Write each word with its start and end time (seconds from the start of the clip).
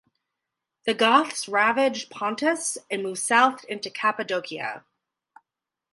The 0.87 0.95
Goths 0.95 1.47
ravaged 1.47 2.09
Pontus 2.09 2.79
and 2.89 3.03
moved 3.03 3.19
south 3.21 3.63
into 3.65 3.91
Cappadocia. 3.91 4.83